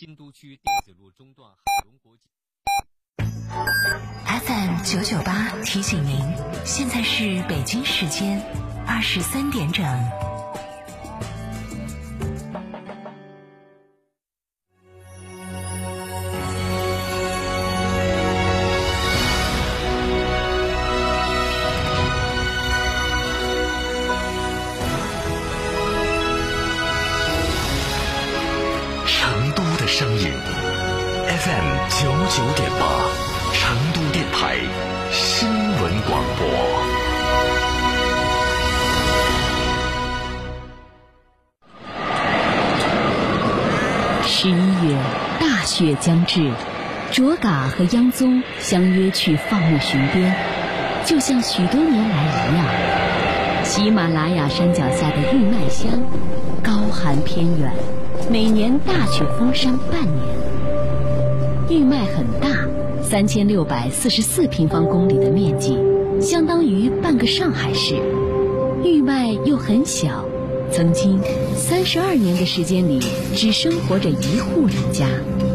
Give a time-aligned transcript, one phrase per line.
[0.00, 2.30] 京都区电子路中段海龙国际。
[4.46, 6.18] FM 九九八提醒您，
[6.64, 8.40] 现在是北京时间
[8.86, 9.84] 二十三点整。
[36.38, 36.46] 播。
[44.24, 44.96] 十一月，
[45.38, 46.50] 大雪将至，
[47.10, 50.34] 卓嘎和央宗相约去放牧巡边，
[51.04, 52.66] 就像许多年来一样。
[53.64, 55.90] 喜马拉雅山脚下的玉麦乡，
[56.62, 57.70] 高寒偏远，
[58.30, 60.16] 每年大雪封山半年。
[61.68, 62.48] 玉麦很大，
[63.02, 65.76] 三千六百四十四平方公里的面积，
[66.20, 67.94] 相当于半个上海市。
[68.84, 70.24] 玉麦又很小，
[70.70, 71.18] 曾经
[71.54, 73.00] 三十二年的时间里，
[73.34, 75.06] 只生活着一户人家，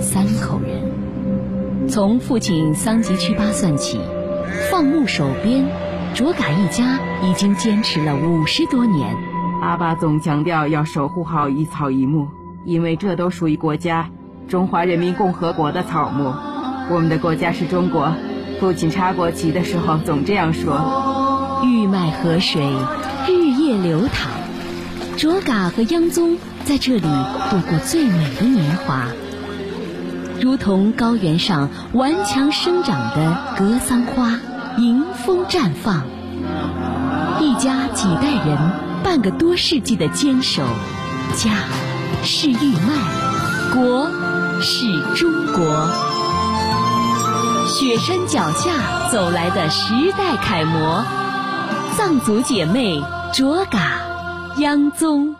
[0.00, 1.88] 三口人。
[1.88, 4.00] 从父亲桑吉曲巴算起，
[4.70, 5.64] 放牧守边，
[6.12, 9.16] 卓嘎一家已经坚持了五十多年。
[9.62, 12.26] 阿爸总强调要守护好一草一木，
[12.64, 14.10] 因为这都属于国家——
[14.48, 16.32] 中华人民共和国的草木。
[16.90, 18.12] 我们的国家是中国。
[18.60, 21.60] 父亲插国旗的时候总这样说。
[21.64, 22.62] 玉麦河水，
[23.26, 24.30] 日夜流淌。
[25.16, 29.06] 卓嘎和央宗在这里度过最美的年华，
[30.40, 34.38] 如同高原上顽强生长的格桑花，
[34.76, 36.04] 迎风绽放。
[37.40, 38.58] 一家几代人，
[39.02, 40.62] 半个多世纪的坚守，
[41.34, 41.50] 家
[42.22, 44.08] 是玉麦，国
[44.60, 44.86] 是
[45.16, 46.17] 中国。
[47.68, 51.04] 雪山脚下走来的时代楷模，
[51.96, 53.02] 藏族姐妹
[53.34, 54.00] 卓嘎、
[54.56, 55.37] 央宗。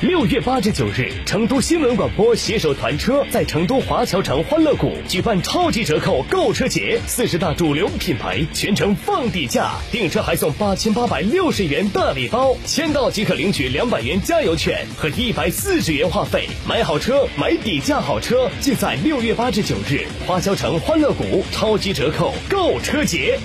[0.00, 16.46] 六月八至九日，成都新闻广播携手团车在成都华侨城欢乐谷举办超级折扣购车节，四十大主流品牌全程放底价，订车还送八千八百六十元大礼包，签到即可领取两百元加油券和一百四十元话费。
[16.64, 23.36] 买好车，买底价好车，尽在六月八至九日华侨城欢乐谷超级折扣购车节。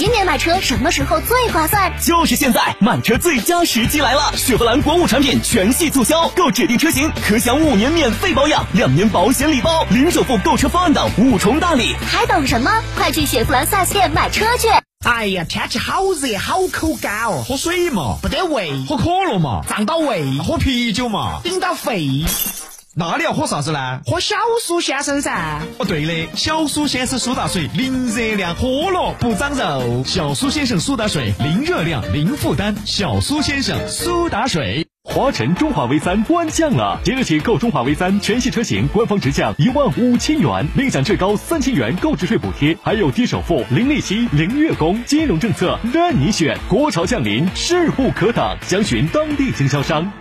[0.00, 1.92] 今年买车什么时候最划算？
[2.00, 4.32] 就是现在，买车最佳时机来了！
[4.34, 11.94] 雪佛兰国五产品全系促销，购指定车型可享五年免费保养、两年保险礼包、零首付购车方案等五重大礼。
[12.00, 12.82] 还等什么？
[12.96, 14.68] 快去雪佛兰 4S 店买车去！
[15.04, 22.24] 哎呀，天气好热，好口干哦，喝水嘛，不得胃；喝可乐嘛，胀到胃；喝啤酒嘛，顶到肺。
[22.96, 24.00] 那你要喝啥子呢？
[24.04, 25.60] 喝小苏先生噻！
[25.78, 30.02] 哦，对的，小苏先生苏打水，零热量，喝了不长肉。
[30.04, 32.74] 小苏先生苏打水，零热量，零负担。
[32.84, 34.84] 小苏先生苏打水。
[35.04, 46.58] 华晨中华 V 三官降了，即日起购中华 V 三全系车型，官方直降一万五千元，另享最高三千元购置税补贴，还有低首付、零利息、零月供，金融政策任你选。
[46.68, 50.12] 国潮降临，势不可挡，详询当地经销商。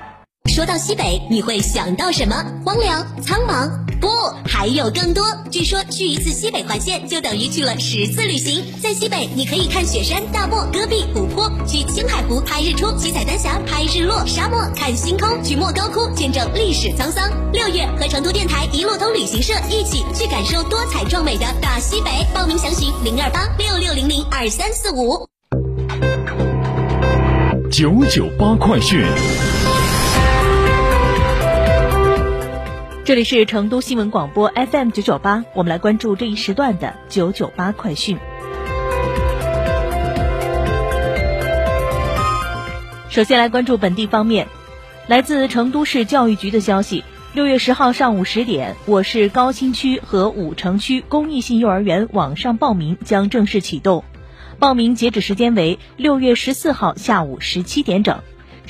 [0.49, 2.35] 说到西北，你会想到什么？
[2.65, 3.69] 荒凉、苍茫？
[4.01, 4.07] 不，
[4.45, 5.23] 还有更多。
[5.51, 8.65] 据说去一次西北环线就等于去了十次旅行。
[8.81, 17.29] 在西北，你可以看雪山、大漠、戈壁、湖泊；去青海湖拍日出、七彩丹霞、拍日落；沙漠看星空；去莫高窟见证历史沧桑。
[17.53, 22.25] 六月和成都电台一路通旅行社一起去感受多彩壮美的大西北。
[22.33, 25.27] 报名详询零二八六六零零二三四五。
[27.71, 29.05] 九九八快讯。
[33.09, 38.19] 这里是成都新闻广播 FM 九九八，我们来关注这一时段的九九八快讯。
[43.09, 44.47] 首先来关注本地方面，
[45.07, 47.03] 来自成都市教育局的消息，
[47.33, 54.03] 六月十号上午十点，我市高新区和武城区公益性幼儿园网上报名将正式启动，
[54.59, 58.19] 报名截止时间为六月十四号下午十七点整。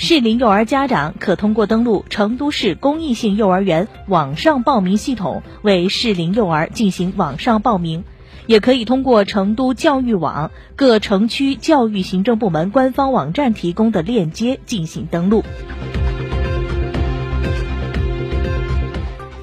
[0.02, 8.06] 适龄幼儿家长可通过登录成都市公益性幼儿园网上报名系统为适龄幼儿进行网上报名，
[8.48, 15.44] 也可以通过成都教育网各城区教育行政部门官方网站提供的链接进行登录。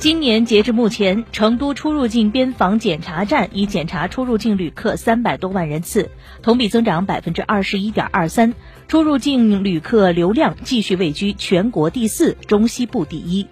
[0.07, 6.13] 今年截至目前，成都出入境边防检查站已检查出入境旅客三百多万人次，
[6.43, 8.55] 同比增长百分之二十一点二三，
[8.87, 13.49] 出入境旅客流量继续位居全国第四、中西部第一。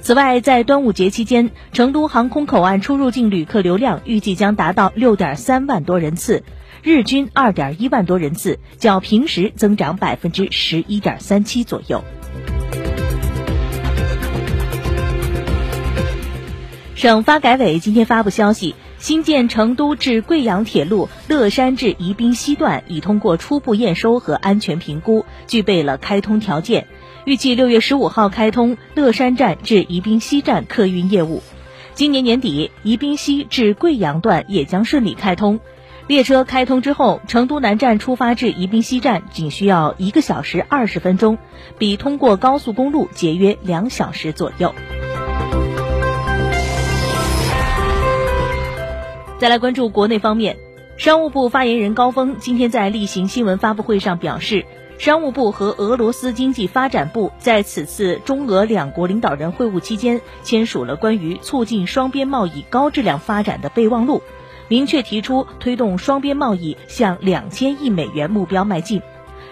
[0.00, 6.42] 此外，在端午节期间，成都航空口岸出入境旅客流量预计将达到六点三万多人次，
[6.82, 12.02] 日均二点一万多人次，较平时增长百分之十一点三七左右。
[17.02, 26.86] 省发改委今天发布消息，新建成都至贵阳铁路乐山至宜宾西段已通过初步验收和安全评估，具备了开通条件。
[27.24, 31.42] 预计六月十五号开通乐山站至宜宾西站客运业务，
[31.94, 35.58] 今年年底宜宾西至贵阳段也将顺利开通。
[36.06, 41.36] 列车开通之后，成都南站出发至宜宾西站仅需要一个小时二十分钟，
[41.78, 44.72] 比通过高速公路节约两小时左右。
[49.42, 50.56] 再来关注国内方面，
[50.96, 54.64] 商务部发言人高峰今天在例行新闻发布会上表示。
[54.98, 64.22] 商务部和俄罗斯经济发展部在此次中俄两国领导人会晤期间签署了关于促进双边贸易高质量发展的备忘录，
[64.68, 69.02] 明确提出推动双边贸易向两千亿美元目标迈进。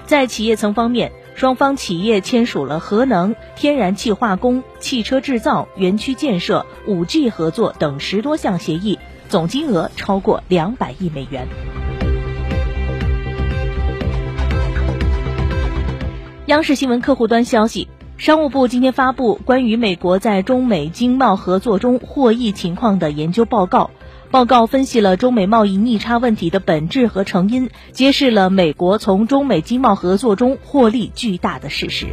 [0.05, 11.47] 在企业层方面，双方企业签署了核能、天然气化工、汽车制造、园区建设、五 G 合作等十多项协议，总金额超过两百亿美元。
[16.47, 17.87] 央视新闻客户端消息，
[18.19, 23.93] 商务部今天发布关于美国在中美经贸合作中获益情况的研究报告。
[24.33, 32.09] 报告分析了中美贸易逆差问题的本质和成因，揭示了美国从中美经贸合作中获利巨大的事实。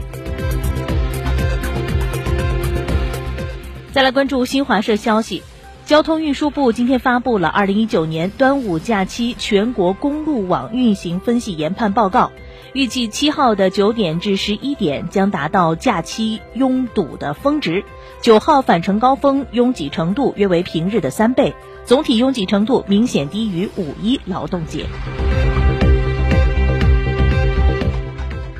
[3.92, 5.42] 再来关注新华社消息，
[5.88, 12.34] 交通运输部今天发布了二零一九年端午假期全国公路网运行分析研判报告。
[12.74, 17.86] 预计七号的九点至十一点将达到假期拥堵的峰值，
[18.22, 21.56] 九号返程高峰拥挤程度约为平日的三倍，
[21.86, 24.88] 总体拥挤程度明显低于五一劳动节。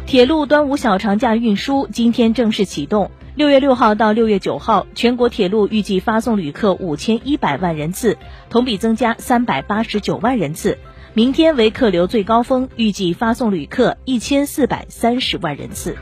[0.06, 8.18] 铁路端午小长假运输今天正式启动，六月六号到六月九号，全国铁路预计发送旅客五千一百万人次，
[8.50, 10.80] 同比增加三百八十九万人次。
[11.14, 15.96] 明天为客流最高峰，预计发送旅客一千四百三十万人次。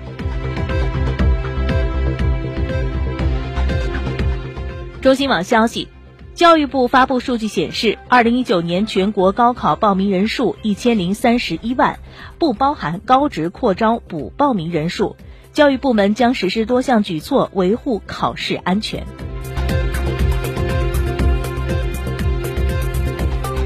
[5.01, 5.89] 中新网消息，
[6.35, 11.99] 教育部发布数据显示，二零一九年全国高考报名人数一千零三十一万，
[12.39, 15.17] 不包含高职扩招补报名人数。
[15.55, 19.07] 教育部门将实施多项举措，维护考试安全。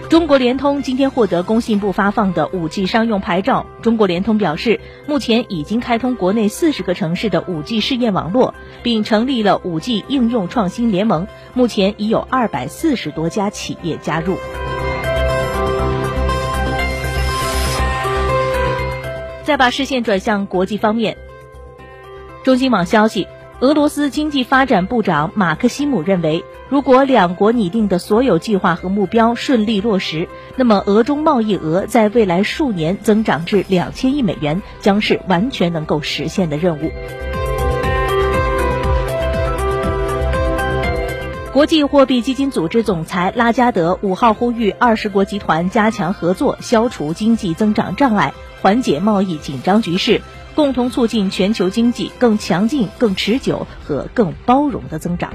[0.08, 3.66] 中国联通今天获得工信部发放的 5G 商用牌照。
[3.82, 8.54] 中国联通表示，目前已经开通国内四十个城市的 5G 试验网络，
[8.84, 14.38] 并成立了 5G 应用创新联盟，目前已有二百四十多家企业加入。
[19.44, 21.18] 再把视线转向国际方面，
[22.50, 23.28] 中新网消息。
[23.60, 36.90] 俄罗斯经济发展部长马克西姆认为，如果两国拟定的所有计划和目标顺利落实，那么俄中贸易额在未来数年增长至两千亿美元，将是完全能够实现的任务。
[41.54, 50.22] 国际货币基金组织总裁拉加德五号呼吁二十国集团加强合作，消除经济增长障碍，缓解贸易紧张局势。
[50.56, 55.34] 共同促进全球经济更强劲、更持久和更包容的增长。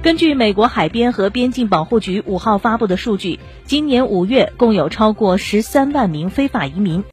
[0.00, 7.02] 根据美国海边和边境保护局五号发布的数据，今年五月共有超过十三万名非法移民